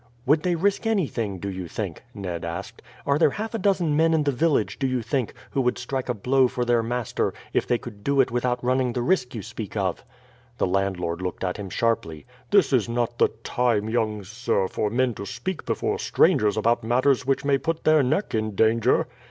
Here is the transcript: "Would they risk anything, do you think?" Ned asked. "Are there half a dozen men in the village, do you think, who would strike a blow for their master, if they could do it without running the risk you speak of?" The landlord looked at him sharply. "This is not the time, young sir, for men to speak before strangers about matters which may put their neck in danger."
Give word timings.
"Would 0.25 0.41
they 0.41 0.55
risk 0.55 0.87
anything, 0.87 1.37
do 1.37 1.47
you 1.47 1.67
think?" 1.67 2.01
Ned 2.15 2.43
asked. 2.43 2.81
"Are 3.05 3.19
there 3.19 3.29
half 3.29 3.53
a 3.53 3.59
dozen 3.59 3.95
men 3.95 4.15
in 4.15 4.23
the 4.23 4.31
village, 4.31 4.79
do 4.79 4.87
you 4.87 5.03
think, 5.03 5.31
who 5.51 5.61
would 5.61 5.77
strike 5.77 6.09
a 6.09 6.15
blow 6.15 6.47
for 6.47 6.65
their 6.65 6.81
master, 6.81 7.35
if 7.53 7.67
they 7.67 7.77
could 7.77 8.03
do 8.03 8.19
it 8.19 8.31
without 8.31 8.63
running 8.63 8.93
the 8.93 9.03
risk 9.03 9.35
you 9.35 9.43
speak 9.43 9.77
of?" 9.77 10.03
The 10.57 10.65
landlord 10.65 11.21
looked 11.21 11.43
at 11.43 11.57
him 11.57 11.69
sharply. 11.69 12.25
"This 12.49 12.73
is 12.73 12.89
not 12.89 13.19
the 13.19 13.27
time, 13.43 13.89
young 13.91 14.23
sir, 14.23 14.67
for 14.67 14.89
men 14.89 15.13
to 15.13 15.25
speak 15.27 15.67
before 15.67 15.99
strangers 15.99 16.57
about 16.57 16.83
matters 16.83 17.27
which 17.27 17.45
may 17.45 17.59
put 17.59 17.83
their 17.83 18.01
neck 18.01 18.33
in 18.33 18.55
danger." 18.55 19.05